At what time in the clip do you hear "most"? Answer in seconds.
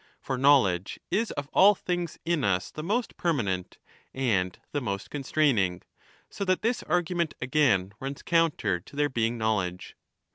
2.81-3.17, 4.81-5.11